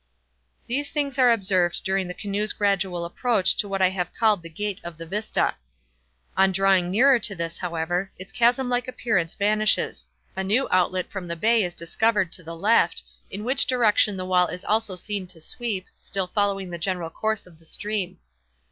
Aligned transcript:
These 0.65 0.89
things 0.89 1.19
are 1.19 1.31
observed 1.31 1.83
during 1.83 2.07
the 2.07 2.15
canoe's 2.15 2.53
gradual 2.53 3.05
approach 3.05 3.55
to 3.57 3.67
what 3.69 3.83
I 3.83 3.89
have 3.89 4.15
called 4.15 4.41
the 4.41 4.49
gate 4.49 4.81
of 4.83 4.97
the 4.97 5.05
vista. 5.05 5.53
On 6.35 6.51
drawing 6.51 6.89
nearer 6.89 7.19
to 7.19 7.35
this, 7.35 7.59
however, 7.59 8.11
its 8.17 8.31
chasm 8.31 8.67
like 8.67 8.87
appearance 8.87 9.35
vanishes; 9.35 10.07
a 10.35 10.43
new 10.43 10.67
outlet 10.71 11.11
from 11.11 11.27
the 11.27 11.35
bay 11.35 11.63
is 11.63 11.75
discovered 11.75 12.31
to 12.31 12.41
the 12.43 12.55
left—in 12.55 13.43
which 13.43 13.67
direction 13.67 14.17
the 14.17 14.25
wall 14.25 14.47
is 14.47 14.65
also 14.65 14.95
seen 14.95 15.27
to 15.27 15.39
sweep, 15.39 15.85
still 15.99 16.25
following 16.25 16.71
the 16.71 16.79
general 16.79 17.11
course 17.11 17.45
of 17.45 17.59
the 17.59 17.65
stream. 17.65 18.17